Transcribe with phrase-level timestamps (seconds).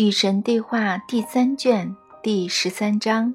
[0.00, 3.34] 与神对话第三卷第十三章。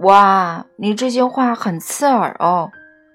[0.00, 2.72] 哇，你这些话很刺耳哦！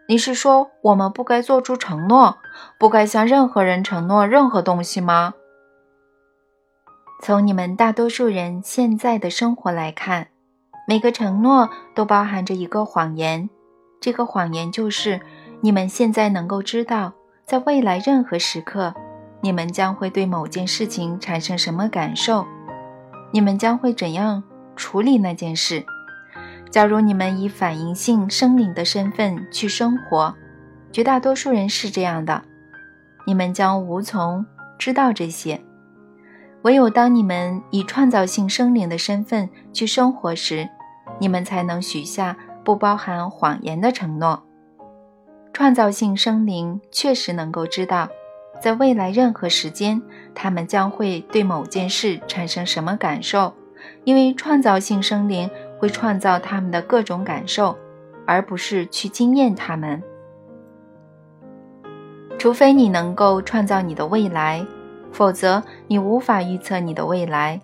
[0.08, 2.38] 你是说我们不该做出承诺，
[2.80, 5.34] 不该向任何人承诺任何东西吗？
[7.22, 10.30] 从你们大多数人现在的生活来看，
[10.88, 13.50] 每个承诺都包含着一个谎言。
[14.00, 15.20] 这个谎言就是，
[15.60, 17.12] 你们现在能够知道，
[17.46, 18.96] 在未来任何时刻。
[19.42, 22.46] 你们将会对某件事情产生什么感受？
[23.32, 24.44] 你们将会怎样
[24.76, 25.86] 处理那件事？
[26.72, 30.34] 假如你们以反应性生灵的身份去生活，
[30.92, 32.42] 绝大多数人是这样的，
[33.26, 34.46] 你们将无从
[34.78, 35.62] 知道这些。
[36.64, 40.68] 唯有当你们以创造性生灵的身份去生活时，
[41.20, 44.44] 你们才能许下不包含谎言的承诺。
[45.54, 48.10] 创造性生灵确实能够知道。
[48.66, 50.02] 在未来任何时间，
[50.34, 53.54] 他们将会对某件事产生什么感受？
[54.06, 57.78] 因为创造性生灵会创造他们的各种感受，
[58.26, 60.02] 而不是去经验他们。
[62.40, 64.66] 除非你能够创造你的未来，
[65.12, 67.60] 否则你无法预测你的未来；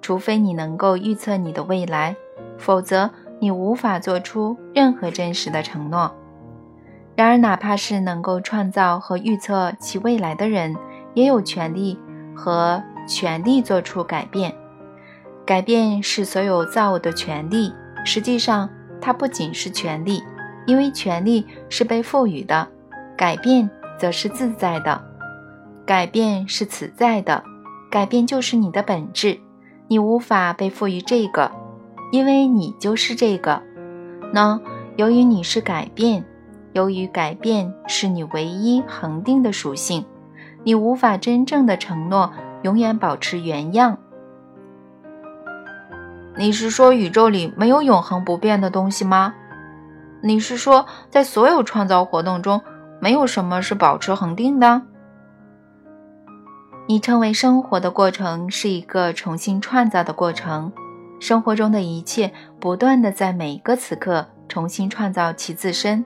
[0.00, 2.16] 除非你能够预测你的未来，
[2.56, 6.10] 否则你无法做出任何真实的承诺。
[7.18, 10.76] 然而，哪怕是能够创造和预测其未来的人，
[11.14, 11.98] 也有权利
[12.32, 14.54] 和权利做出改变。
[15.44, 17.72] 改变是所有造物的权利。
[18.04, 20.22] 实际上，它不仅是权利，
[20.64, 22.68] 因为权利是被赋予的，
[23.16, 25.02] 改变则是自在的。
[25.84, 27.42] 改变是此在的，
[27.90, 29.36] 改变就是你的本质。
[29.88, 31.50] 你无法被赋予这个，
[32.12, 33.60] 因为你就是这个。
[34.32, 34.60] 那
[34.94, 36.24] 由于你是改变。
[36.78, 40.06] 由于改变是你唯一恒定的属性，
[40.62, 43.98] 你无法真正的承诺永远保持原样。
[46.36, 49.34] 你是说宇宙里没有永恒不变的东西吗？
[50.22, 52.62] 你是说在所有创造活动中，
[53.00, 54.82] 没有什么是保持恒定的？
[56.86, 60.72] 你称为生活的过程是一个重新创造的过程，
[61.18, 66.04] 生活中的一切不断的在每个此刻重新创造其自身。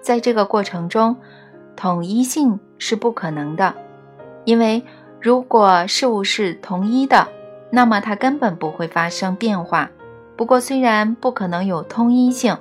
[0.00, 1.16] 在这个过程中，
[1.76, 3.74] 统一性是不可能的，
[4.44, 4.82] 因为
[5.20, 7.28] 如果事物是同一的，
[7.70, 9.90] 那么它根本不会发生变化。
[10.36, 12.56] 不过，虽然不可能有通一性，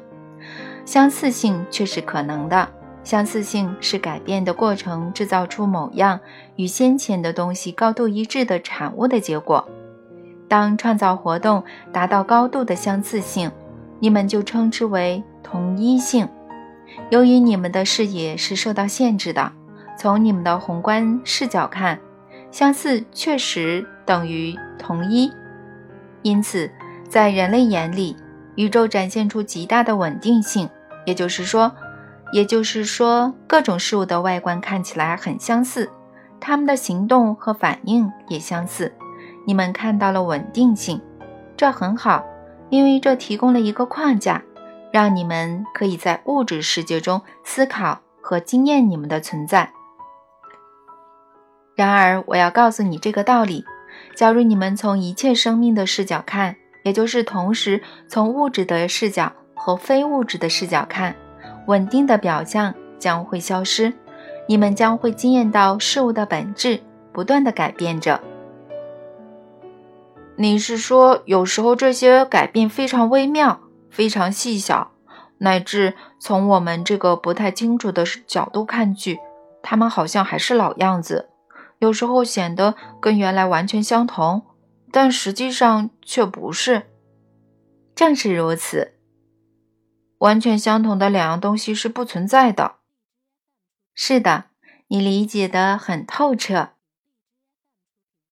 [0.83, 2.67] 相似性却是可能的。
[3.01, 6.19] 相似性是改变的过程制造出某样
[6.57, 9.67] 与先前的东西高度一致的产物的结果。
[10.49, 11.63] 当创造活动
[11.93, 13.49] 达到高度的相似性，
[13.99, 16.27] 你们就称之为同一性。
[17.09, 19.51] 由于你们的视野是受到限制的，
[19.97, 21.99] 从你们的宏观视角看，
[22.51, 25.31] 相似确实等于同一。
[26.21, 26.69] 因此，
[27.07, 28.15] 在人类眼里，
[28.55, 30.69] 宇宙展现出极大的稳定性。
[31.05, 31.71] 也就是说，
[32.31, 35.89] 也就是说，各种事物的外观看起来很相似，
[36.39, 38.93] 它们的行动和反应也相似。
[39.47, 41.01] 你们看到了稳定性，
[41.57, 42.23] 这很好，
[42.69, 44.43] 因为这提供了一个框架。
[44.91, 49.71] 让你们可以在物质世界中思考和经验你们的存在。
[51.75, 53.63] 然而，我要告诉你这个道理：
[54.15, 61.15] 假如你们从一切生命的视角看，也就是同时从物质的视角和非物质的视角看，
[61.67, 63.93] 稳定的表象将会消失。
[64.47, 66.81] 你们将会惊艳到事物的本质
[67.13, 68.19] 不断的改变着。
[70.35, 73.59] 你是说，有时候这些改变非常微妙？
[73.89, 74.91] 非常细小，
[75.39, 79.19] 乃至从我们这个不太清楚的角度看去，
[79.61, 81.29] 他们好像还是老样子。
[81.79, 84.45] 有时候显得跟原来完全相同，
[84.91, 86.87] 但实际上却不是。
[87.95, 88.95] 正是如此，
[90.19, 92.75] 完全相同的两样东西是不存在的。
[93.93, 94.45] 是的，
[94.87, 96.69] 你理解得很透彻。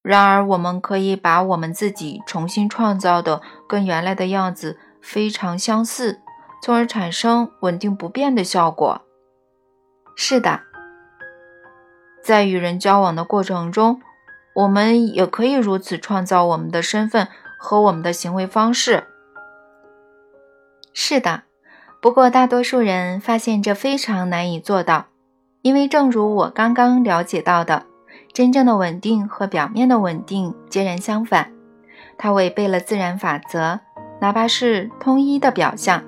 [0.02, 4.78] 然而，我们可以把我们自己重新创造的跟原来的样子。
[5.00, 6.20] 非常相似，
[6.62, 9.02] 从而产生稳定不变的效果。
[10.16, 10.60] 是的，
[12.22, 14.00] 在与人交往的过程中，
[14.54, 17.28] 我们也可以如此创造我们的身份
[17.58, 19.04] 和我们的行为方式。
[20.92, 21.42] 是的，
[22.00, 25.06] 不过大多数人发现这非常难以做到，
[25.62, 27.86] 因为正如我刚刚了解到的，
[28.32, 31.52] 真正的稳定和表面的稳定截然相反，
[32.16, 33.78] 它违背了自然法则。
[34.20, 36.02] 哪怕是通一的表象，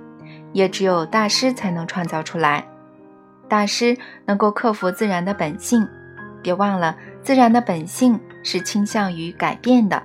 [0.52, 2.66] 也只有大师才能创造出来。
[3.48, 3.96] 大师
[4.26, 5.86] 能够克服自然的本性，
[6.42, 10.02] 别忘了，自然的本性是倾向于改变的，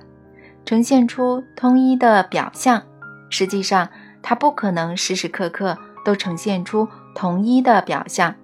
[0.64, 2.82] 呈现出统一的表象。
[3.30, 3.88] 实际上，
[4.22, 8.34] 它不可能时时刻刻都呈现出统一的表象，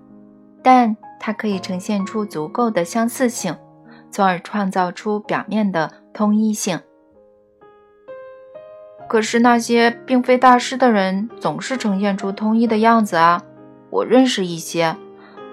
[0.62, 3.56] 但它可以呈现出足够的相似性，
[4.10, 6.80] 从而创造出表面的统一性。
[9.12, 13.42] 可是那些并非大师的人总是呈现出统一的样子啊！
[13.90, 14.96] 我认识一些，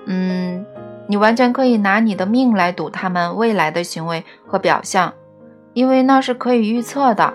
[0.06, 0.66] 嗯，
[1.08, 5.14] 你完全可以拿你的命来赌他们未来的行为和表象，
[5.74, 7.34] 因为那是可以预测的。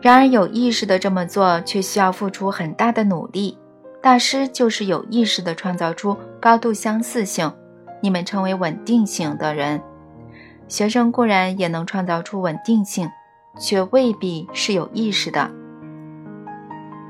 [0.00, 3.58] 然而，有意识的这么做却需要付出很大的努力。
[4.00, 7.52] 大师就是有意识的创造出高度相似性，
[8.00, 9.82] 你们称为稳定性的人。
[10.66, 13.06] 学生固然也能创造出稳定性。
[13.58, 15.50] 却未必是有意识的。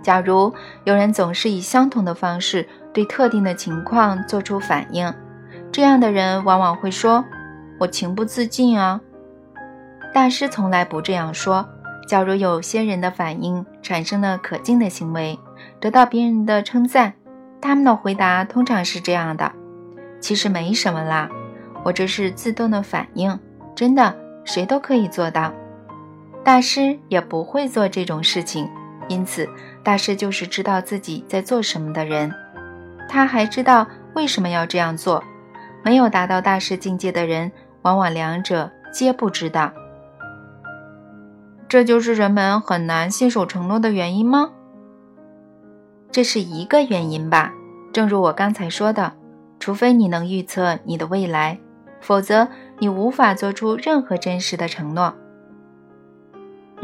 [0.03, 0.53] 假如
[0.85, 5.13] 有人总是以相同的方式对特定的情况做出反应，
[5.73, 7.25] 这样的人往往会说
[7.81, 9.01] ：“我情不自禁啊。”
[10.13, 11.67] 大师从来不这样说。
[12.07, 15.39] 假如有些人的反应产生了可敬的行为，
[15.81, 17.15] 得到别人的称赞，
[17.63, 19.51] 他们的回答通常是这样的
[20.21, 21.31] ：“其实没什么啦，
[21.83, 23.41] 我这是自动的反应，
[23.75, 24.15] 真的，
[24.45, 25.51] 谁都可以做到。”
[26.45, 28.69] 大师也不会做这种事情，
[29.09, 29.49] 因此
[29.83, 32.31] 大师就是知道自己在做什么的人。
[33.09, 35.25] 他还知道为什么要这样做。
[35.83, 37.51] 没有达到大师境界的人，
[37.83, 39.73] 往往两者皆不知道。
[41.69, 44.51] 这就是人们很难信守承诺的原因吗？
[46.11, 47.53] 这是一个原因吧。
[47.93, 49.13] 正如我刚才说的，
[49.59, 51.59] 除非你能预测你的未来，
[52.01, 52.49] 否则
[52.79, 55.15] 你无法做出任何真实的承诺。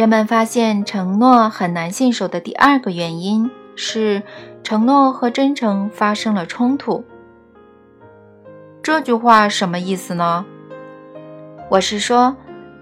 [0.00, 4.22] 人们发现承诺很难信守的第二个原因是，
[4.62, 7.04] 承诺和真诚发生了冲突。
[8.82, 10.46] 这句话什么意思呢？
[11.68, 12.34] 我是说，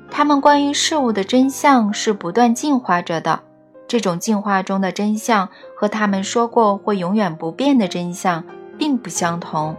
[0.08, 3.40] 他们关于事物的真相是不断进化着的，
[3.88, 8.44] 这种进化中的真相和他们说过会永远不变的真相
[8.78, 9.74] 并不相同，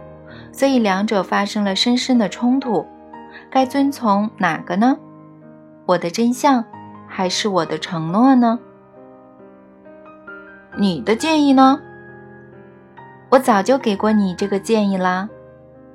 [0.52, 2.84] 所以两者发生了深深的冲突。
[3.50, 4.98] 该遵从哪个呢？
[5.86, 6.62] 我的真相？
[7.10, 8.58] 还是我的承诺呢？
[10.78, 11.80] 你的建议呢？
[13.28, 15.28] 我早就给过你这个建议啦。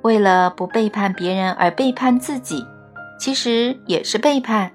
[0.02, 2.64] 为了不背叛别人而背叛自己，
[3.18, 4.70] 其实也是背叛，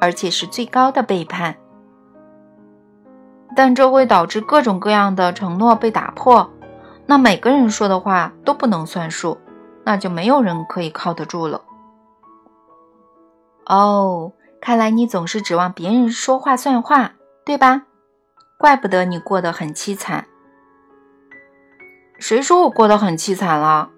[0.00, 1.56] 而且是最高的背叛。
[3.56, 6.48] 但这会导致各种各样的承诺被打破，
[7.06, 9.38] 那每个人说的话都不能算数，
[9.84, 11.62] 那就没有人可以靠得住了。
[13.66, 14.32] 哦。
[14.60, 17.12] 看来你总是指望别人说话算话，
[17.44, 17.84] 对吧？
[18.58, 20.26] 怪不得你过得很凄惨。
[22.18, 23.90] 谁说我过得很凄惨了？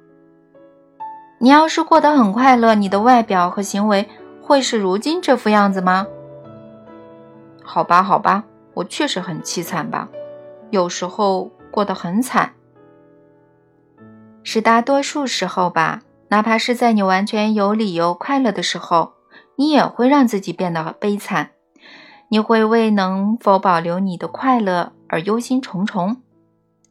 [1.38, 4.08] 你要是过得很快乐，你的外表和行为
[4.42, 6.06] 会是如今这副样子吗？
[7.62, 10.08] 好吧，好吧，我确实很凄惨吧，
[10.70, 12.52] 有时候过得很惨，
[14.42, 16.02] 是大多数时候吧。
[16.28, 19.14] 哪怕是在你完全有理由快乐的时候。
[19.60, 21.50] 你也会让自己变得悲惨，
[22.28, 26.16] 你会为能否保留你的快乐而忧心忡忡，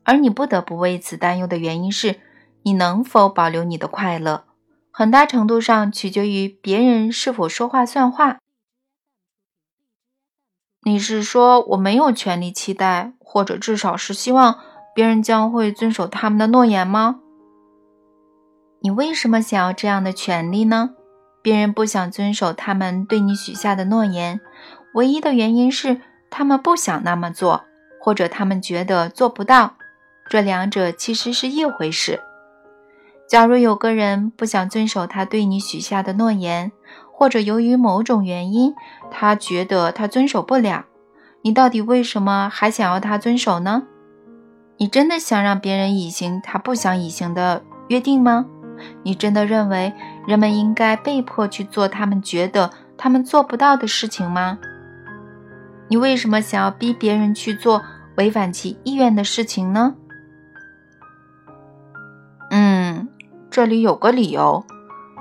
[0.04, 2.20] 而你不得不为此担忧的原因是，
[2.62, 4.44] 你能否保留你的快乐，
[4.92, 8.38] 很大程度上取决于别人是否说话算话。
[10.84, 14.60] 你是说我没有权利期待，或者至少是希望
[14.94, 17.22] 别人将会遵守他们的诺言吗？
[18.82, 20.92] 你为什么想要这样的权利呢？
[21.42, 24.40] 别人不想遵守他们对你许下的诺言，
[24.94, 27.66] 唯一的原因是他们不想那么做，
[28.02, 29.76] 或者他们觉得做不到。
[30.30, 32.20] 这两者其实是一回事。
[33.28, 36.72] 假如有个人不想遵守他对你许下的诺言，
[37.12, 38.74] 或者由于某种原因，
[39.10, 40.86] 他觉得他遵守不了，
[41.42, 43.84] 你到底为什么还想要他遵守呢？
[44.78, 48.46] 你真的想让别人履行他不想履行的约定吗？
[49.04, 49.94] 你真的认为
[50.28, 54.60] 人们应该被迫去做他们觉得他们做不到的事情吗？
[55.88, 57.82] 你为什么想要逼别人去做
[58.18, 59.96] 违反其意愿的事情呢？
[62.52, 63.08] 嗯，
[63.50, 64.64] 这里有个理由，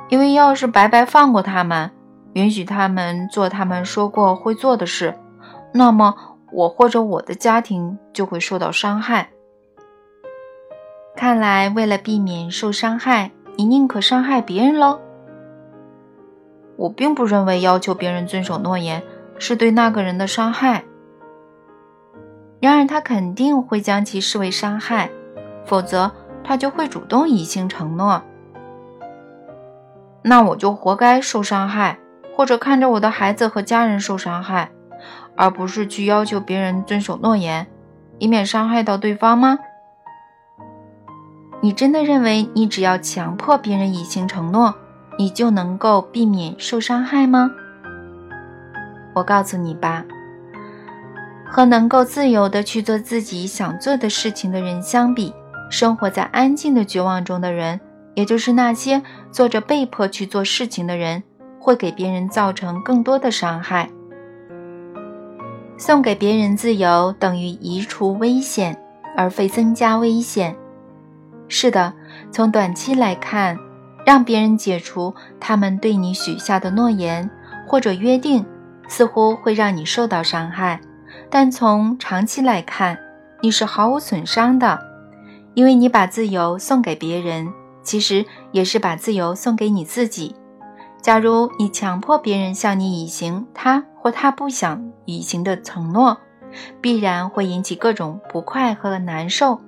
[0.09, 1.91] 因为要是白白放过他们，
[2.35, 5.15] 允许他们做他们说过会做的事，
[5.73, 6.15] 那么
[6.53, 9.31] 我或者我的家庭就会受到伤害。
[11.17, 13.31] 看来，为了避免受伤害。
[13.61, 15.01] 你宁可伤害别人喽？
[16.77, 19.03] 我并不认为要求别人遵守诺言
[19.37, 20.85] 是对那个人的伤害。
[22.61, 25.11] 然而，他肯定会将其视为伤害，
[25.65, 26.13] 否则
[26.45, 28.23] 他就会主动履行承诺。
[30.23, 31.99] 那我就活该受伤害，
[32.37, 34.71] 或者看着我的孩子和家人受伤害，
[35.35, 37.67] 而不是去要求别人遵守诺言，
[38.21, 39.59] 以免伤害到对方吗？
[41.61, 44.75] 你真的认为你只要强迫别人履行承诺，
[45.19, 47.51] 你就能够避免受伤害吗？
[49.15, 50.05] 我告诉你吧，
[51.51, 55.35] 和能够自由的去做自己想做的事情的人相比，
[55.69, 57.81] 生活在安静的绝望中的人，
[58.15, 61.25] 也就是那些做着被迫去做事情的人，
[61.59, 63.91] 会给别人造成更多的伤害。
[65.77, 68.81] 送给别人自由等于移除危险，
[69.17, 70.55] 而非增加危险。
[71.49, 71.93] 是的，
[72.31, 73.59] 从短期来看，
[74.05, 77.29] 让别人解除他们对你许下的诺言
[77.67, 78.45] 或者约定，
[78.87, 80.79] 似乎会让你受到伤害；
[81.31, 82.99] 但从长期来看，
[83.41, 84.79] 你是毫无损伤的，
[85.55, 87.49] 因为你把自由送给别人，
[87.83, 90.37] 其实也是把自由送给你自己。
[91.01, 96.19] 假如你强迫别人向你履行他或他不想履行的承诺，
[96.81, 99.61] 必然会引起各种不快和难受。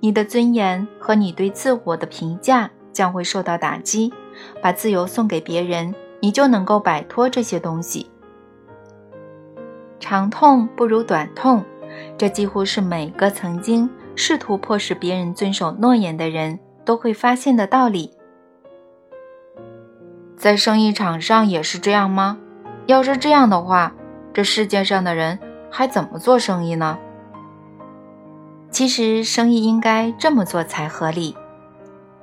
[0.00, 4.12] 你的尊严和你对自我的评价将会受到打击。
[4.60, 8.10] 把自由送给别人，你就能够摆脱这些东西。
[9.98, 11.64] 长痛不如短痛，
[12.18, 18.12] 这几乎是每个曾经试图迫使别人遵守诺言的人都会发现的道理。
[20.36, 22.38] 在生意场上也是这样吗？
[22.84, 23.94] 要是这样的话，
[24.34, 25.38] 这世界上的人
[25.70, 26.98] 还怎么做生意呢？
[28.70, 31.34] 其实生意应该这么做才合理。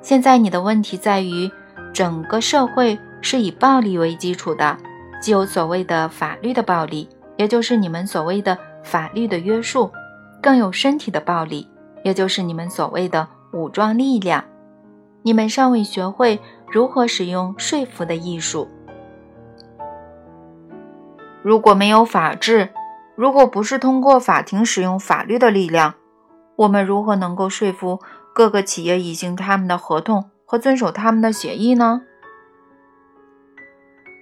[0.02, 1.50] 现在你的问题在于，
[1.94, 4.78] 整个社会是以暴力为基础的，
[5.22, 7.08] 既有所谓的法律的暴力，
[7.38, 9.90] 也就是你们所谓的法律的约束，
[10.42, 11.68] 更有身体的暴力，
[12.04, 14.44] 也就是你们所谓的武装力量。
[15.22, 18.68] 你们尚未学会如何使用说服的艺术。
[21.42, 22.70] 如果没有法治，
[23.16, 25.94] 如果不是通过法庭使用法律的力量，
[26.56, 28.00] 我们如何能够说服
[28.34, 32.02] 各个企业履行他们的合同和遵守他们的协议呢？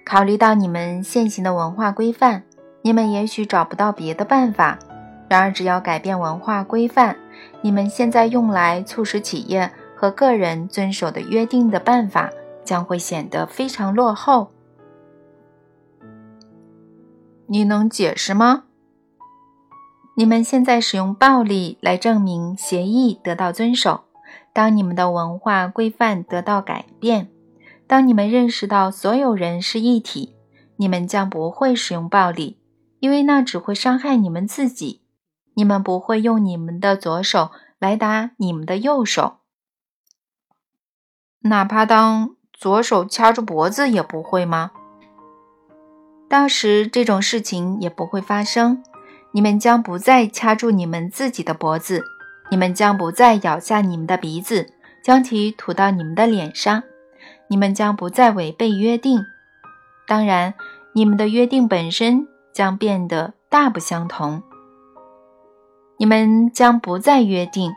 [0.04, 2.44] 考虑到你们现行的文化规范，
[2.82, 4.78] 你们也许找不到别的办法。
[5.28, 7.16] 然而，只要改变文化规范，
[7.62, 12.30] 你们现在用来促使企业和个人遵守的约定的办法
[12.64, 14.52] 将会显得非常落后。
[17.46, 18.64] 你能解释吗？
[20.14, 24.04] 你们现在使用暴力来证明协议得到遵守。
[24.52, 27.30] 当你们的文化规范得到改变，
[27.86, 30.34] 当你们认识到所有人是一体，
[30.76, 32.58] 你们将不会使用暴力，
[33.00, 35.00] 因为那只会伤害你们自己。
[35.54, 39.38] 你们不会用你们的左手来打你们的右手，
[41.40, 44.70] 哪怕当左手掐住脖子也不会吗？
[46.28, 48.82] 到时这种事情也不会发生。
[49.34, 52.04] 你们将不再掐住你们自己的脖子，
[52.50, 54.66] 你们将不再咬下你们的鼻子，
[55.02, 56.82] 将其吐到你们的脸上，
[57.48, 59.24] 你们将不再违背约定。
[60.06, 60.52] 当然，
[60.92, 64.42] 你们的约定本身将变得大不相同。
[65.96, 67.72] 你们将不再约定，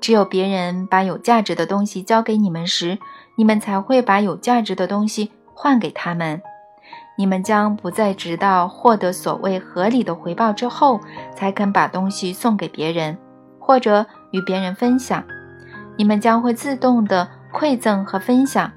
[0.00, 2.98] 只有别人把有价值的东西交给你们时，
[3.36, 6.42] 你们才会把有价值的东西换给他们。
[7.18, 11.00] 你们将不再直到获得所谓合理的回报之后，
[11.34, 13.18] 才肯把东西送给别人，
[13.58, 15.24] 或者与别人分享。
[15.96, 18.70] 你们将会自动的馈赠和分享，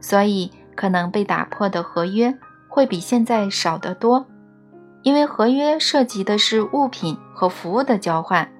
[0.00, 2.34] 所以可能被打破的合约
[2.66, 4.24] 会比现在少得多，
[5.02, 8.50] 因为合约涉及的是物品和服务的交换，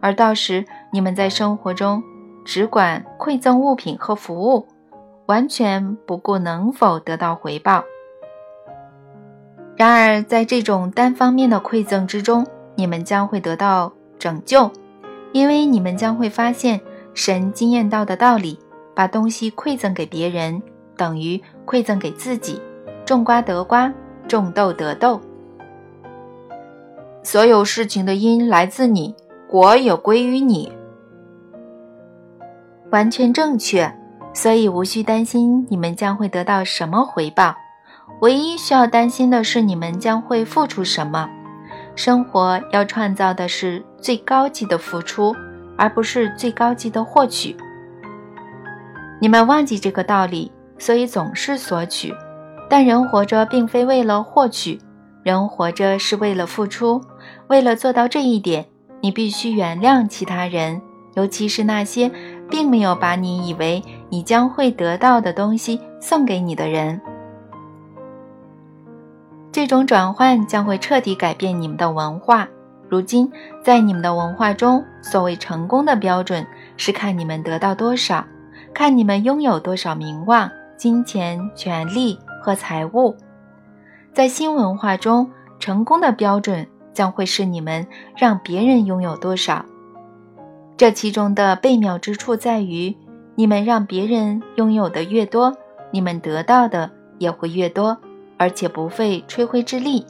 [0.00, 2.02] 而到时你们在生活中
[2.44, 4.66] 只管馈赠物品和服务，
[5.26, 7.84] 完全不顾能否得到回报。
[9.76, 14.70] 然而，在这种单方面的馈赠之中，你们将会得到拯救，
[15.32, 16.80] 因为你们将会发现
[17.14, 18.58] 神经验到的道理：
[18.94, 20.62] 把东西馈赠给别人，
[20.96, 22.60] 等于馈赠给自己。
[23.04, 23.92] 种瓜得瓜，
[24.28, 25.20] 种豆得豆。
[27.24, 29.14] 所有事情的因来自你，
[29.48, 30.70] 果也归于你。
[32.90, 33.92] 完全正确，
[34.34, 37.54] 所以无需担心你们将会得到什么回报。
[38.22, 41.28] 唯一需要担心的是，你们将会付出什么。
[41.96, 45.34] 生活要创造的是最高级的付出，
[45.76, 47.56] 而不是最高级的获取。
[49.20, 52.14] 你们忘记这个道理，所以总是索取。
[52.70, 54.78] 但人活着并非为了获取，
[55.24, 57.00] 人活着是为了付出。
[57.48, 58.64] 为了做到这一点，
[59.00, 60.80] 你必须原谅其他人，
[61.16, 62.08] 尤其是那些
[62.48, 67.00] 并没有把你以为你将会得到的东西送给你的人。
[69.52, 72.48] 这种转换将会彻底改变你们的文化。
[72.88, 73.30] 如今，
[73.62, 76.46] 在你们的文化中，所谓成功的标准
[76.78, 78.24] 是看你们得到多少，
[78.72, 83.14] 看你们拥有多少名望、金钱、权利和财物。
[84.14, 89.64] 在新文化中，成功的标准将会是你们让别人拥有多少。
[90.78, 92.96] 这其中的悖妙之处在于，
[93.34, 95.54] 你们让别人拥有的越多，
[95.90, 97.96] 你们得到的也会越多，
[98.36, 100.06] 而且不费吹灰之力，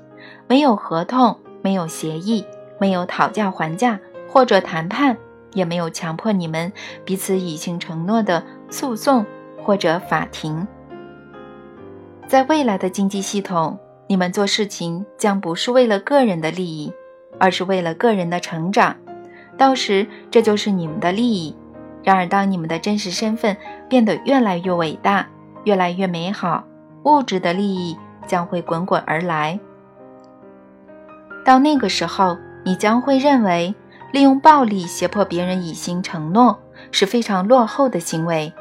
[0.47, 2.45] 没有合同，没有协议。
[2.81, 5.17] 没有讨价还价或者谈判，
[5.53, 6.73] 也没有强迫你们
[7.05, 9.25] 彼此履行承诺的诉讼
[9.63, 10.67] 或者法庭。
[12.27, 16.93] 在未来的经济系统，你们做事情将不是为了个人的利益，
[17.39, 18.97] 而是为了个人的成长。
[19.57, 21.55] 到时，这就是你们的利益。
[22.03, 23.57] 然而，当你们的真实身份
[23.89, 25.29] 变得越来越伟大、
[25.63, 26.65] 越来越美好，
[27.05, 29.59] 物质的利益将会滚滚而来。
[31.45, 33.75] 到那个时候，你将会认为，
[34.13, 36.59] 利用暴力胁迫别人以行承诺
[36.91, 38.53] 是非常落后的行为。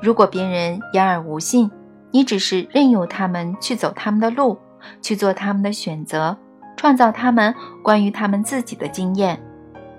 [0.00, 1.70] 如果别人言而无信，
[2.10, 4.58] 你只是任由他们去走他们的路，
[5.02, 6.36] 去做他们的选择，
[6.76, 9.42] 创造他们关于他们自己的经验。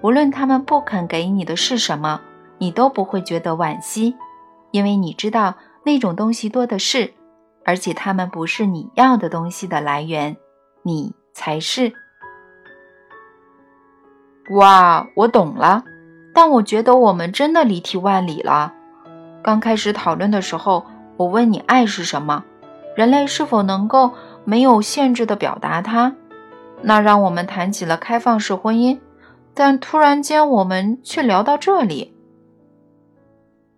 [0.01, 2.21] 无论他们不肯给你的是什么，
[2.57, 4.15] 你都不会觉得惋惜，
[4.71, 7.13] 因为你知道那种东西多的是，
[7.63, 10.35] 而且他们不是你要的东西的来源，
[10.83, 11.93] 你才是。
[14.51, 15.83] 哇，我懂了，
[16.33, 18.73] 但我觉得我们真的离题万里了。
[19.41, 20.85] 刚开始讨论的时候，
[21.17, 22.43] 我问你爱是什么，
[22.95, 24.11] 人类是否能够
[24.43, 26.15] 没有限制的表达它？
[26.81, 28.99] 那让我们谈起了开放式婚姻，
[29.53, 32.15] 但突然间我们却聊到这里。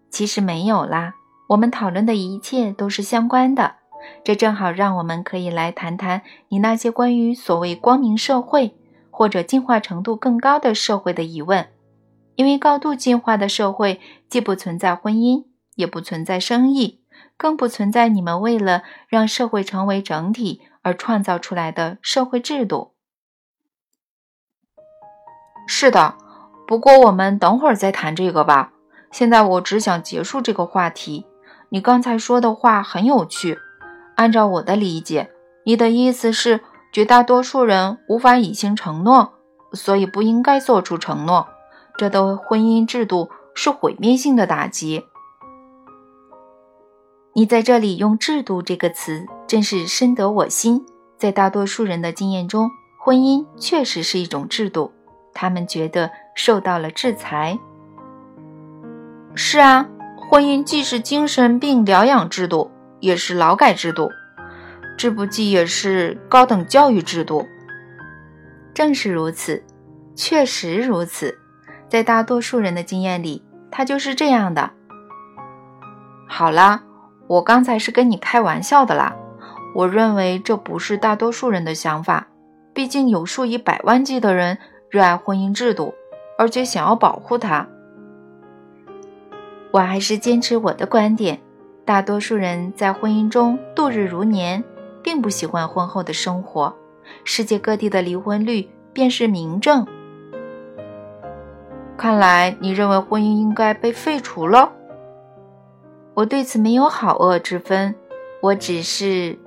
[0.09, 1.15] 其实没有啦，
[1.49, 3.75] 我们讨论的一切都是相关的，
[4.23, 8.75] 这正好让我们可以来谈谈你那些关于所谓光明社会。
[9.15, 11.67] 或者进化程度更高的社会的疑问，
[12.33, 17.03] 因为高度进化的社会既不存在婚姻，也不存在生意，
[17.37, 22.95] 更不存在你们为了让社会成为整体而创造出来的社会制度。
[25.67, 26.17] 是的，
[26.65, 28.73] 不过我们等会儿再谈这个吧。
[29.11, 31.27] 现在我只想结束这个话题。
[31.69, 33.59] 你刚才说的话很有趣。
[34.15, 35.29] 按照我的理解，
[35.65, 36.61] 你的意思是？
[36.91, 39.33] 绝大多数人无法履行承诺，
[39.71, 41.47] 所以不应该做出承诺。
[41.97, 45.03] 这对婚姻制度是毁灭性的打击。
[47.33, 50.85] 你在这里用“制度”这个词，真是深得我心。
[51.17, 54.91] 在大多数人的经验中，婚姻确实是一种制度，
[55.33, 57.57] 他们觉得受到了制裁。
[59.33, 59.89] 是啊，
[60.29, 62.69] 婚姻既是精神病疗养制度，
[63.03, 64.09] 也是劳改制度。
[64.97, 67.45] 这不济也是高等教育制度。
[68.73, 69.61] 正是如此，
[70.15, 71.37] 确实如此，
[71.89, 74.71] 在大多数人的经验里，它就是这样的。
[76.27, 76.83] 好啦，
[77.27, 79.13] 我刚才是跟你开玩笑的啦。
[79.75, 82.27] 我认为这不是大多数人的想法，
[82.73, 84.57] 毕竟有数以百万计的人
[84.89, 85.93] 热爱婚姻制度，
[86.37, 87.67] 而且想要保护它。
[89.71, 91.41] 我还是坚持我的观点，
[91.85, 94.63] 大多数人在婚姻中度日如年。
[95.03, 96.73] 并不喜欢婚后的生活，
[97.25, 99.85] 世界各地的离婚率便是明证。
[101.97, 104.71] 看来你认为婚姻应该被废除了？
[106.13, 107.93] 我对此没有好恶之分，
[108.41, 109.37] 我只是……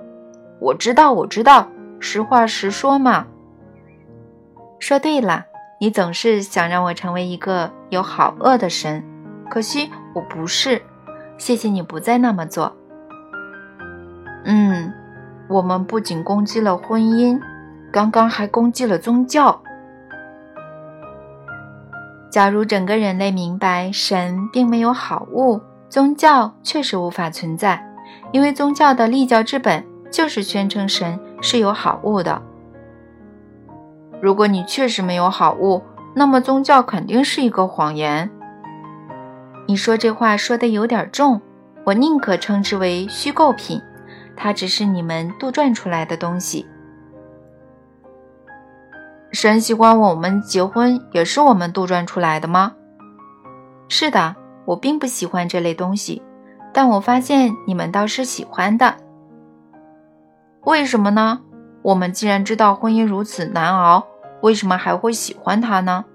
[0.59, 1.67] 我知道，我知道，
[1.99, 3.25] 实话实说嘛。
[4.77, 5.47] 说对了，
[5.79, 9.03] 你总是想让我成为一个有好恶的神，
[9.49, 10.79] 可惜我不是。
[11.37, 12.75] 谢谢你不再那么做。
[14.45, 14.93] 嗯。
[15.49, 17.39] 我们不仅攻击了婚姻，
[17.89, 19.61] 刚刚还攻击了宗教。
[22.29, 27.81] 假如整个人类明白神并没有好物，宗教确实无法存在，
[28.33, 32.41] 因为宗教的立教之本就是宣称神是有好物的。
[34.19, 35.81] 如果你确实没有好物，
[36.13, 38.29] 那么宗教肯定是一个谎言。
[39.67, 41.41] 你说这话说的有点重，
[41.83, 43.81] 我宁可称之为虚构品。
[44.33, 46.65] 它只是你们杜撰出来的东西。
[49.31, 52.73] 神喜欢我们结婚，也是我们杜撰出来的吗？
[53.89, 56.21] 是的，我并不喜欢这类东西，
[56.71, 58.95] 但我发现你们倒是喜欢的。
[60.61, 61.41] 为什么呢？
[61.81, 64.05] 我们既然知道婚姻如此难熬，
[64.41, 66.05] 为什么还会喜欢它呢？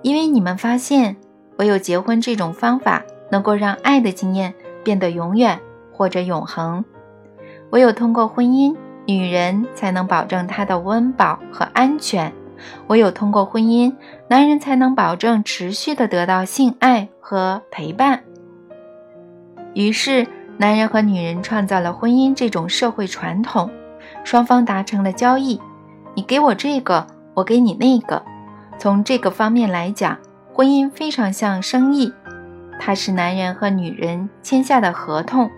[0.00, 1.16] 因为你们发现，
[1.62, 4.52] 唯有结婚这种方法，能够让爱的经验。
[4.84, 5.60] 变得永远
[5.92, 6.84] 或者永恒。
[7.70, 8.74] 唯有通过婚姻，
[9.06, 12.32] 女人才能保证她的温饱和安全；
[12.88, 13.94] 唯有通过婚姻，
[14.26, 18.24] 男人才能保证持续的得到性爱和陪伴。
[19.74, 20.26] 于是，
[20.58, 23.70] 男人和女人创造了婚姻这种社会传统，
[24.24, 25.60] 双方达成了交易：
[26.14, 28.20] 你给我这个，我给你那个。
[28.78, 30.18] 从这个方面来讲，
[30.54, 32.12] 婚姻非常像生意，
[32.78, 35.50] 它是男人和女人签下的合同。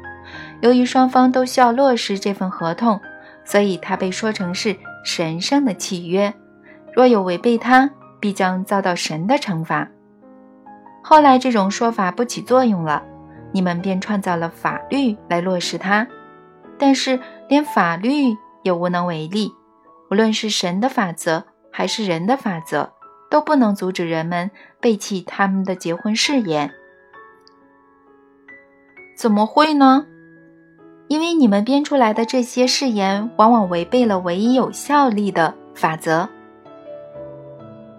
[0.61, 3.01] 由于双方都需要落实这份合同，
[3.45, 6.33] 所以它被说成是神圣的契约。
[6.93, 9.89] 若有违背它，必将遭到神的惩罚。
[11.03, 13.03] 后来这种说法不起作用了。
[13.53, 16.07] 你们便创造了法律来落实它，
[16.79, 19.53] 但是连法律也无能为力。
[20.11, 22.93] 无论是神的法则还是人的法则，
[23.31, 24.51] 都不能阻止人们
[24.85, 26.71] 背弃他们的结婚誓言。
[29.17, 30.05] 怎么会呢？
[31.09, 36.29] 因为你们编出来的这些誓言，往往违背了唯一有效力的法则。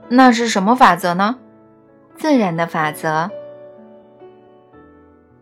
[0.09, 1.37] 那是什么法则呢？
[2.15, 3.31] 自然的法则。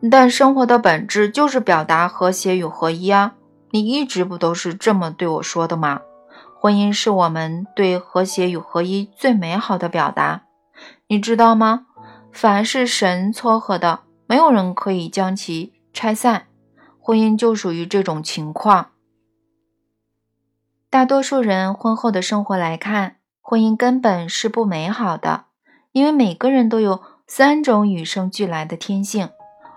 [0.09, 3.33] 但生活的本质就是表达和谐与合一啊！
[3.71, 5.99] 你一直不都是这么对我说的吗？
[6.61, 10.43] 婚姻是我们对和谐与合一最美好的表达，
[11.07, 11.87] 你知道吗？
[12.31, 16.47] 凡是神撮合的，没有人可以将其拆散。
[16.99, 18.91] 婚姻就属于这种情况。
[20.89, 25.45] 大多数人婚后的生活来看，婚姻根本是不美好的，
[25.91, 29.29] 因为每个人都有三种与生俱来的天性。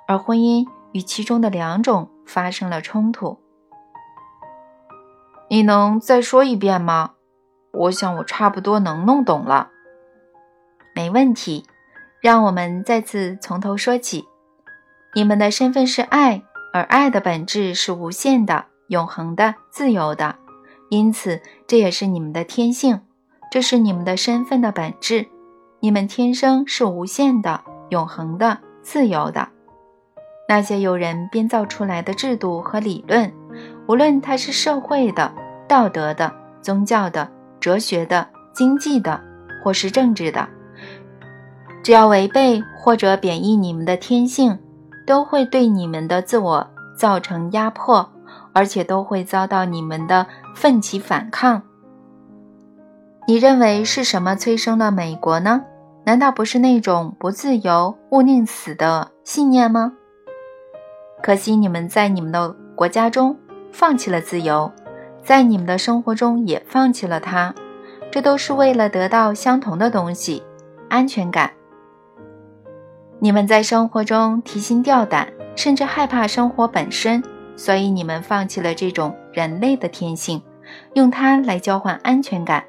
[0.06, 3.40] 而婚姻与其中的两种发生了冲突，
[5.50, 7.14] 你能再说一遍吗？
[7.72, 9.70] 我想我差不多能弄懂了。
[10.96, 11.62] 没问题，
[12.22, 14.24] 让我们再次从头说起。
[15.14, 20.36] 你们的身份是爱，而爱的本质是无限的、永恒的、自由的，
[20.88, 23.02] 因此这也是你们的天性，
[23.50, 25.26] 这是你们的身份的本质。
[25.80, 29.46] 你们天生是无限的、永恒的、自由的。
[30.48, 33.30] 那些有人编造出来的制度和理论，
[33.86, 35.30] 无论它是社会的、
[35.68, 37.30] 道德的、宗教的、
[37.60, 39.22] 哲学的、经济的，
[39.62, 40.48] 或是政治的，
[41.86, 44.58] 只要违背或者贬义你们的天性，
[45.06, 46.68] 都会对你们的自我
[46.98, 48.10] 造成压迫，
[48.52, 51.62] 而且都会遭到你们的奋起反抗。
[53.28, 55.62] 你认为是什么催生了美国呢？
[56.04, 59.92] 难道不是那种不自由勿宁死的信念吗？
[61.22, 63.36] 可惜你们在你们的国家中
[63.70, 64.68] 放弃了自由，
[65.22, 67.54] 在你们的生活中也放弃了它，
[68.10, 70.42] 这都是为了得到相同的东西——
[70.90, 71.52] 安全感。
[73.18, 75.26] 你们在生活中提心吊胆，
[75.56, 77.22] 甚至害怕生活本身，
[77.56, 80.42] 所以你们放弃了这种人类的天性，
[80.94, 82.62] 用它来交换安全感。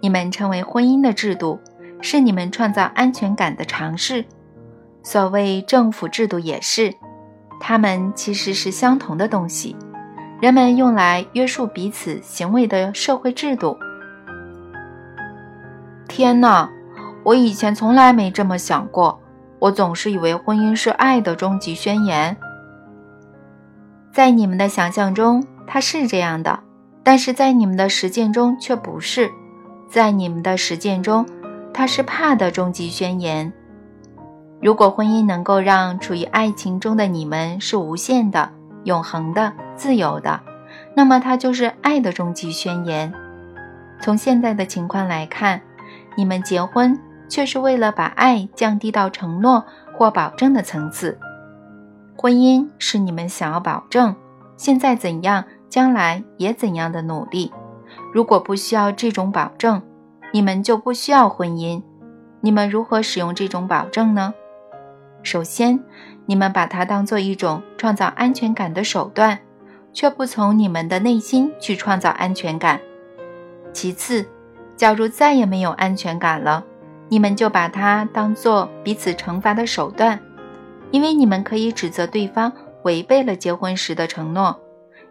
[0.00, 1.58] 你们称为婚姻的制度，
[2.02, 4.24] 是你们创造安全感的尝试。
[5.02, 6.92] 所谓政府制度也是。
[7.58, 9.74] 它们其实是相同的东西，
[10.42, 13.78] 人们用来约束彼此行为的社会制度。
[16.06, 16.70] 天哪，
[17.24, 19.18] 我以前从来没这么想过。
[19.58, 22.36] 我总是以为婚姻是爱的终极宣言。
[24.12, 26.60] 在你们的想象中，它是这样的，
[27.02, 29.30] 但是在你们的实践中却不是。
[29.88, 31.26] 在你们的实践中，
[31.72, 33.52] 它是怕的终极宣言。
[34.60, 38.50] 如果婚姻能够让处于爱情中的你们是无限的、
[38.84, 40.40] 永恒的、自由的，
[40.94, 43.12] 那么它就是爱的终极宣言。
[44.00, 45.60] 从现在的情况来看，
[46.16, 51.18] 你们结婚却是为了把爱降低到承诺或保证的层次。
[52.16, 54.14] 婚姻是你们想要保证
[54.56, 57.52] 现在怎样，将来也怎样的努力。
[58.12, 59.82] 如果不需要这种保证，
[60.32, 61.82] 你们就不需要婚姻。
[62.40, 64.32] 你们如何使用这种保证呢？
[65.22, 65.78] 首先，
[66.26, 69.38] 你们把它当做一种创造安全感的手段，
[69.92, 72.80] 却不从你们的内心去创造安全感。
[73.72, 74.24] 其次，
[74.76, 76.64] 假如再也没有安全感了，
[77.08, 80.20] 你们就把它当做彼此惩罚的手段，
[80.90, 84.58] 因为你们可以指责对方违背了结婚时的承诺，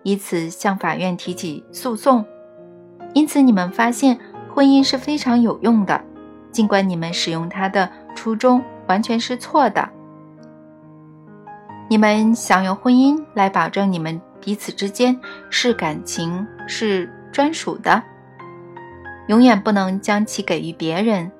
[0.04, 2.26] 以此向法院提起诉讼。
[3.14, 4.20] 因此，你们发现
[4.54, 6.02] 婚姻是非常有用的，
[6.52, 9.88] 尽管你们使用它的初衷完全是错的。
[11.88, 15.18] 你们想用婚姻来保证你们彼此之间
[15.50, 18.04] 是感情是专属的，
[19.28, 21.32] 永远不能将其给予别人，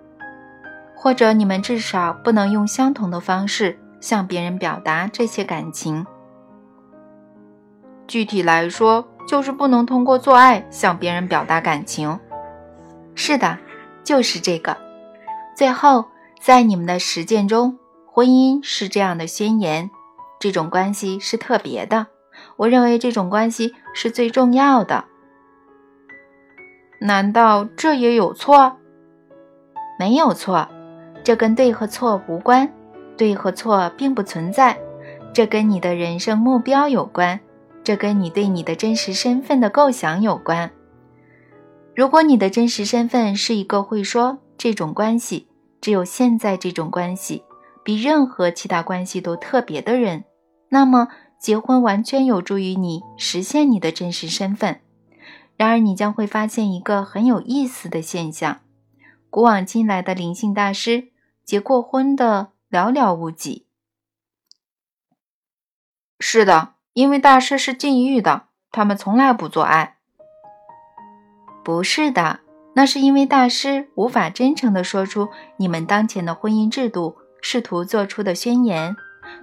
[0.96, 6.06] 或者你们至少不能用相同的方式向别人表达这些感情。
[8.08, 12.20] 具体来说，就是不能通过做爱向别人表达感情。
[13.16, 13.58] 是的，
[14.04, 14.78] 就是这个。
[15.56, 16.06] 最后，
[16.40, 19.90] 在你们的实践中，婚姻是这样的宣言：
[20.40, 22.08] 这种关系是特别的。
[22.58, 25.06] 我认为这种关系是最重要的。
[27.02, 28.78] 难道这也有错？
[29.98, 30.68] 没有错，
[31.26, 32.72] 这跟对和错无关，
[33.18, 34.78] 对和错并不存在。
[35.34, 37.40] 这跟你的人生目标有关，
[37.84, 40.70] 这跟你对你的真实身份的构想有关。
[41.96, 45.48] 如果你的真实身份是一个会说这种关系
[45.82, 47.44] 只有现在这种关系
[47.84, 50.26] 比任何其他关系都特别的人，
[50.70, 51.08] 那么
[51.40, 54.80] 结婚完全有助于你实现你的真实身份。
[55.58, 58.60] 然而，你将会发现一个很有意思的现象：
[59.32, 61.08] 古往今来的灵性大师
[61.46, 63.66] 结过婚的寥寥无几。
[66.20, 69.98] 是的，因为大师是禁欲的，他们从来不做爱。
[71.64, 72.40] 不是的，
[72.74, 78.96] 那是因为大师无法真诚地说出你们当前的婚姻制度试图做出的宣言。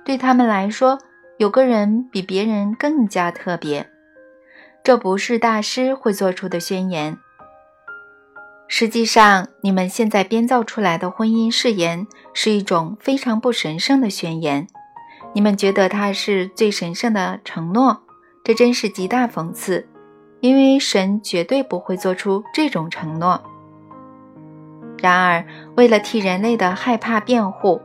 [0.05, 0.99] 对他们来说，
[1.39, 3.91] 有个人比别人更加特别。
[4.83, 7.19] 这不是大师会做出的宣言。
[8.75, 14.67] 实际上，你们现在编造出来的婚姻誓言是一种非常不神圣的宣言。
[15.35, 18.01] 你们觉得它是最神圣的承诺，
[18.43, 19.87] 这真是极大讽刺，
[20.41, 23.43] 因为神绝对不会做出这种承诺。
[25.03, 25.45] 然而，
[25.77, 27.79] 为了替人类的害怕辩护，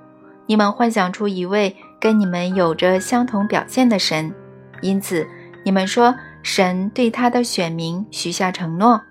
[0.46, 4.34] 你们幻想出一位跟你们有着相同表现的神，
[4.82, 5.28] 因此
[5.66, 6.16] 你们说。
[6.44, 9.02] 神对他的选民许下承诺，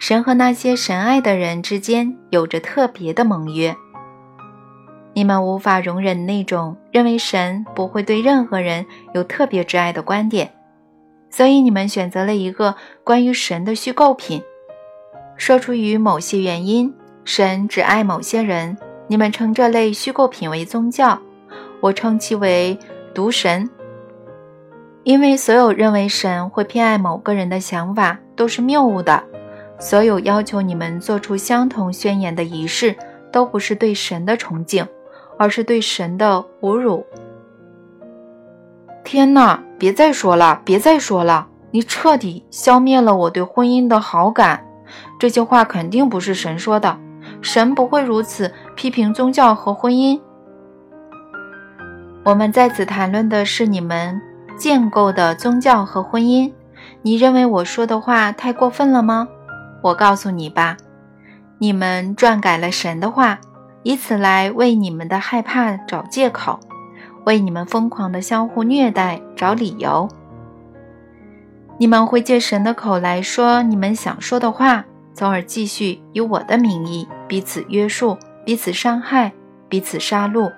[0.00, 3.76] 神和那些神爱的人之间有着特别的盟约。
[5.12, 10.50] 你们无法容忍那种认为神不会对任何人有特别之爱的观点，
[11.28, 14.42] 所以你们选择了一个关于神的虚构品，
[15.36, 16.94] 说出于某些原因，
[17.26, 18.76] 神只爱某些人。
[19.06, 21.20] 你们称这类虚构品为宗教，
[21.80, 22.78] 我称其为
[23.12, 23.68] 毒神。
[25.02, 29.24] 因为所有认为神会偏爱某个人的想法都是谬误的，
[29.80, 32.94] 所有要求你们做出相同宣言的仪式
[33.32, 34.86] 都不是对神的崇敬，
[35.38, 37.04] 而是对神的侮辱。
[39.02, 39.60] 天哪！
[39.78, 41.48] 别再说了，别再说了！
[41.70, 44.62] 你彻底消灭了我对婚姻的好感。
[45.18, 46.98] 这些话肯定不是神说的，
[47.40, 50.20] 神不会如此批评宗教和婚姻。
[52.22, 54.20] 我们在此谈论的是你们。
[54.58, 56.52] 建构的宗教和婚姻，
[57.00, 59.26] 你认为我说的话太过分了吗？
[59.82, 60.76] 我告诉你吧，
[61.58, 63.38] 你们篡改了神的话，
[63.82, 66.58] 以此来为你们的害怕找借口，
[67.24, 70.08] 为你们疯狂的相互虐待找理由。
[71.78, 79.32] 你们会借神的口来说你们想说的话，从而继续以我的名义彼此约束、彼此伤害、
[79.68, 80.52] 彼此杀戮。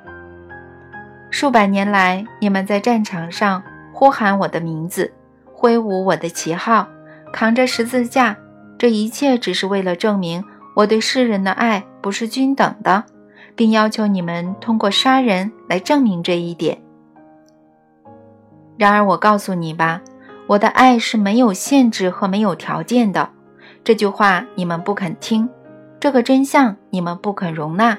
[1.31, 3.63] 数百年来，你们在战场上。
[3.95, 5.13] 呼喊我的名字，
[5.53, 6.89] 挥舞我的旗号，
[7.33, 8.37] 扛着十字架，
[8.83, 10.43] 这一切只是为了证明
[10.75, 13.05] 我对世人的爱不是均等的，
[13.55, 16.83] 并要求你们通过杀人来证明这一点。
[18.77, 20.01] 然而，我告诉你吧，
[20.49, 23.31] 我的爱是没有限制和没有条件的。
[23.85, 25.49] 这句话你们不肯听，
[26.01, 27.97] 这个真相你们不肯容纳，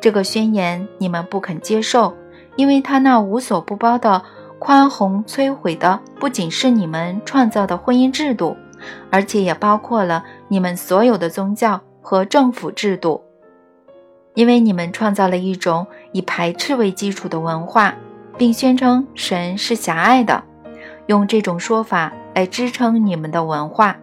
[0.00, 2.16] 这个宣言你们不肯接受，
[2.56, 4.22] 因为他那无所不包的。
[4.58, 8.56] 宽宏摧毁的不仅是你们创造的婚姻制度，
[9.10, 13.22] 而且也包括了你们所有的宗教和政府制度，
[14.34, 17.94] 因为你们创造了一种以排斥为基础的文化，
[18.36, 20.42] 并宣称神是狭隘的，
[21.06, 23.96] 用这种说法来支撑你们的文化。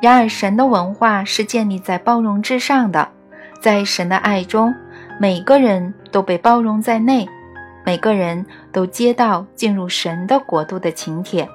[0.00, 3.08] 然而，神的文化是建立在包容之上的，
[3.60, 4.74] 在神的爱中，
[5.18, 7.28] 每个人都被包容在内。
[7.84, 11.48] 每个人都接到进入神的国度的请帖，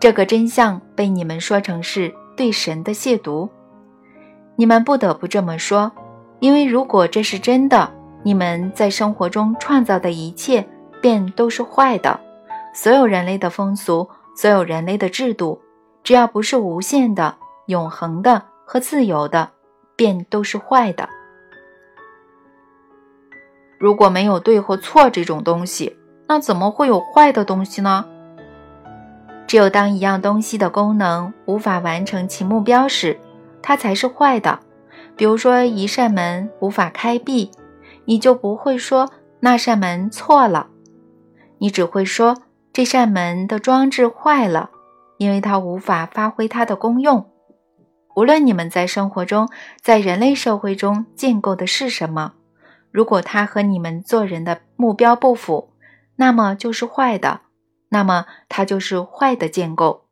[0.00, 3.46] 这个真相被你们说成是对神的亵渎。
[4.56, 5.92] 你们不得不这么说，
[6.38, 10.66] 因为如果这是真的，你们在生活中创造的一切
[11.02, 12.18] 便都是坏的。
[12.72, 15.60] 所有人类的风俗，所有人类的制度，
[16.02, 17.36] 只要不是无限的、
[17.66, 19.50] 永恒的和自由的，
[19.96, 21.06] 便都是坏的。
[23.78, 25.94] 如果没有对和错这种东西，
[26.26, 28.06] 那怎么会有坏的东西呢？
[29.50, 33.18] 只有当一样东西的功能无法完成其目标时，
[33.60, 34.60] 它才是坏的。
[35.16, 37.50] 比如说，一扇门无法开闭，
[38.04, 39.10] 你就不会说
[39.40, 40.68] 那扇门错了，
[41.58, 42.36] 你只会说
[42.72, 44.70] 这扇门的装置坏了，
[45.18, 47.28] 因为它无法发挥它的功用。
[48.14, 49.48] 无论你们在生活中，
[49.80, 52.34] 在人类社会中建构的是什么，
[52.92, 55.72] 如果它和你们做人的目标不符，
[56.14, 57.40] 那么就是坏的，
[57.90, 60.06] 那么它就是坏的建构。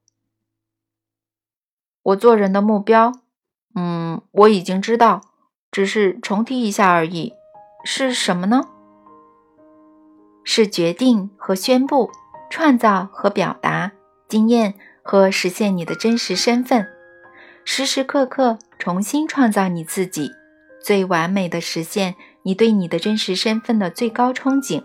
[2.02, 3.12] 我做人的目标，
[3.74, 5.22] 嗯，我已经知道，
[5.70, 7.34] 只是重提一下而已，
[7.84, 8.68] 是什么呢？
[10.44, 12.10] 是决定和宣布，
[12.48, 13.92] 创造和表达，
[14.28, 16.86] 经验和实现你的真实身份，
[17.64, 20.30] 时时刻刻重新创造你自己，
[20.82, 22.14] 最完美的实现
[22.44, 24.82] 你对你的真实身份的最高憧憬。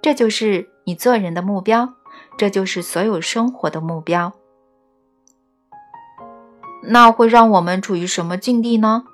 [0.00, 1.94] 这就是你做人的目标，
[2.36, 4.32] 这就是所有生活的目标。
[6.82, 9.04] 那会让我们处于什么境地呢？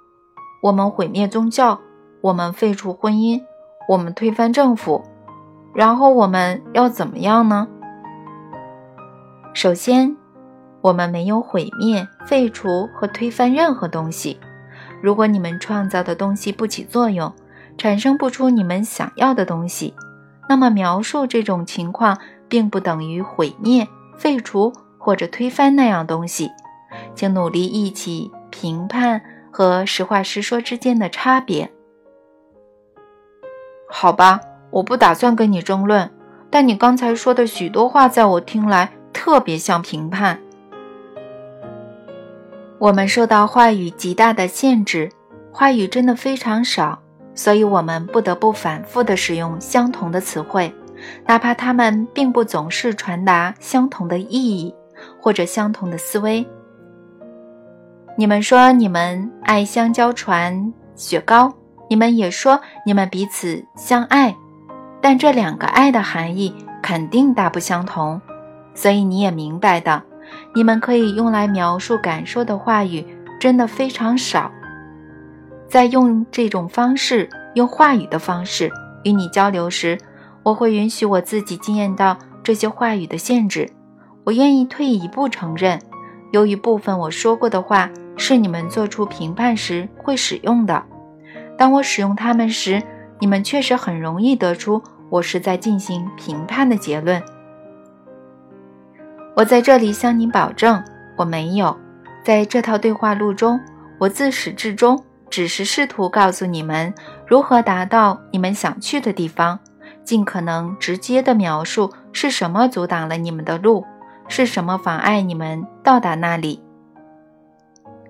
[0.63, 1.81] 我们毁灭宗教，
[2.21, 3.43] 我们废除婚姻，
[3.89, 5.03] 我们推翻政府。
[5.75, 7.67] 然后我们要怎么样呢？
[9.55, 10.15] 首先，
[10.83, 14.39] 我们没有毁灭、废除和推翻任何东西。
[15.01, 17.33] 如果你们创造的东西不起作用，
[17.79, 19.95] 产生不出你们想要的东西，
[20.49, 22.19] 那么描述这种情况
[22.53, 23.89] 并不等于毁灭、
[24.19, 26.51] 废除或者推翻那样东西。
[27.15, 31.73] 请努力忆起评判和实话实说之间的差别。
[33.89, 34.39] 好吧。
[34.71, 36.11] 我不打算跟你争论，
[36.49, 40.41] 但你刚才说的许多话，在我听来特别像评判。
[42.79, 45.11] 我们受到话语极大的限制，
[45.53, 47.03] 话语真的非常少，
[47.35, 50.75] 所以我们不得不反复的使用相同的词汇，
[51.27, 54.75] 哪怕他们并不总是传达相同的意义
[55.21, 56.47] 或者相同的思维。
[58.17, 61.53] 你们说你们爱香蕉船、雪糕，
[61.89, 64.35] 你们也说你们彼此相爱。
[65.01, 68.21] 但这两个爱的含义肯定大不相同，
[68.75, 70.03] 所以你也明白的，
[70.55, 73.05] 你们可以用来描述感受的话语
[73.41, 74.51] 真的非常少。
[75.67, 78.71] 在用这种方式，用话语的方式
[79.05, 79.99] 与你交流时，
[80.43, 83.71] 我会允许我自己经验到这些话语的限制。
[84.25, 85.81] 我愿意退一步承认，
[86.33, 90.83] 由于部分我说过的话是你们做出评判时会使用的，
[91.57, 92.83] 当我使用它们时。
[93.21, 97.23] 你们确实很容易得出我是在进行评判的结论。
[99.37, 100.83] 我在这里向你保证，
[101.17, 101.77] 我没有
[102.25, 103.61] 在这套对话录中。
[104.01, 105.01] 我自始至终
[105.31, 106.93] 只是试图告诉你们
[107.25, 109.57] 如何达到你们想去的地方，
[110.05, 113.85] 尽可能直接的描述是什么阻挡了你们的路，
[114.29, 116.63] 是什么妨碍你们到达那里。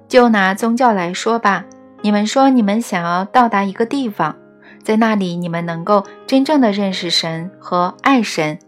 [0.09, 1.65] 就拿宗教来说吧，
[2.03, 4.37] 你们说你们想要到达一个地方。
[4.83, 8.59] 在那里，你们能够真正的认识神和爱神。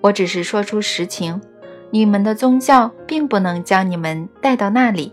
[0.00, 1.40] 我只是说出实情，
[1.90, 5.12] 你们的宗教并不能将你们带到那里。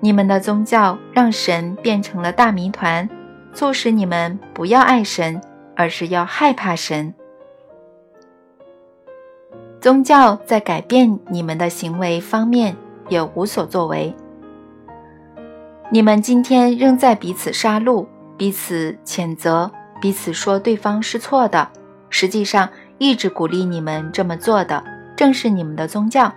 [0.00, 3.08] 你们的宗教让神变成了大谜团，
[3.52, 5.40] 促使你们不要爱神，
[5.76, 7.14] 而是要害怕神。
[9.80, 12.76] 宗教在改变你们的行为方面
[13.08, 14.14] 也无所作为。
[15.90, 18.06] 你们今天仍在彼此杀戮。
[18.36, 21.68] 彼此谴责，彼此说对方是错的。
[22.10, 24.82] 实际上，一直鼓励你们这么做的，
[25.14, 26.32] 正是你们的宗教。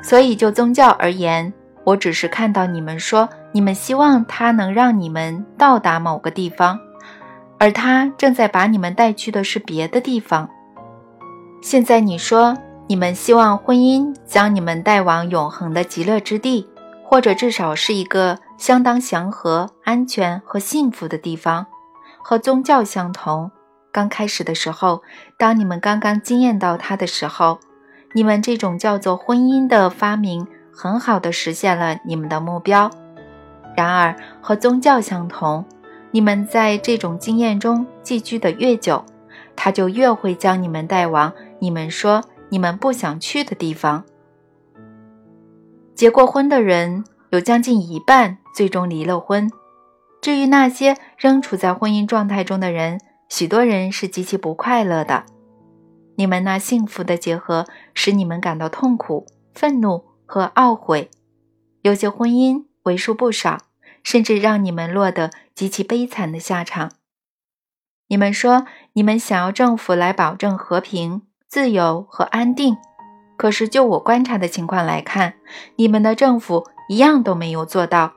[0.00, 6.78] 所以，就宗教而言，我只是看到你们说你们希望它能让你们到达某个地方，
[7.60, 10.48] 而他正在把你们带去的是别的地方。
[11.62, 12.56] 现在你说
[12.88, 16.66] 你们希望婚姻将你们带往永恒的极乐之地，
[17.04, 18.38] 或者至少是一个。
[18.60, 21.66] 相当祥和、安全和幸福的地方，
[22.22, 23.50] 和宗教相同。
[23.90, 25.00] 刚开始的时候，
[25.38, 27.58] 当你们刚刚惊艳到它的时候，
[28.12, 32.90] 你们这种叫做婚姻的发明，很好的实现了你们的目标。
[33.74, 35.64] 然而，和宗教相同，
[36.12, 39.04] 你们在这种经验中寄居的越久，
[39.54, 44.04] 他就越会将你们带往你们说你们不想去的地方。
[45.94, 47.04] 结过婚的人。
[47.30, 49.48] 有将近一半最终离了婚。
[50.20, 55.24] 至于那些仍处在婚姻状态中的人，许多人是极其不快乐的。
[56.16, 61.08] 你们那幸福的结合使你们感到痛苦、愤怒和懊悔。
[61.82, 63.58] 有些婚姻为数不少，
[64.02, 65.30] 甚至让你们落得
[65.60, 66.92] 极其悲惨的下场。
[68.08, 72.78] 你们说你们想要政府来保证和平、自由和安定，
[73.36, 75.34] 可是就我观察的情况来看，
[75.76, 76.66] 你们的政府。
[76.88, 78.14] 一样都没有做到。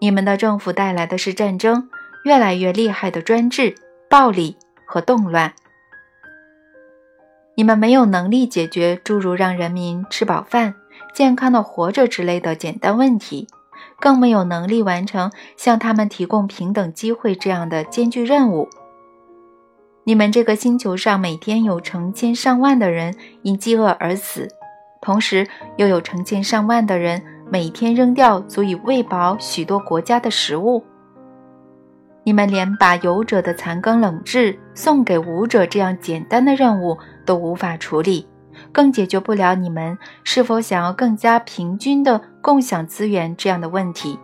[0.00, 1.88] 你们的政府带来的是战争，
[2.24, 3.76] 越来越厉害的专制、
[4.10, 5.54] 暴力和动乱。
[7.54, 10.74] 你们没有能力解决诸如让人民吃饱饭、
[11.14, 13.46] 健康的活着之类的简单问题，
[13.98, 18.68] 更没有能力完成向他们提供平等机会这样的艰巨任务。
[20.04, 24.48] 你们这个星球上每天有成千上万的人因饥饿而死，
[25.00, 30.84] 同时又有成千上万的人每天扔掉足以喂饱许多国家的食物。
[32.22, 38.26] 你们连把有者的残羹冷炙送给无者这样简单的任务都无法处理，
[38.72, 44.18] 更解决不了你们是否想要更加平均的共享资源这样的问题。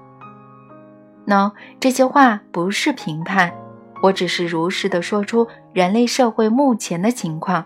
[1.24, 1.50] 那，
[1.80, 3.50] 这些话不是评判，
[4.02, 7.64] 我只是如实的说出人类社会目前的情况。